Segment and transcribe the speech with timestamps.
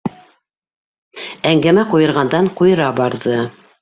[1.49, 3.37] Әңгәмә ҡуйырғандан-ҡуйыра барҙы.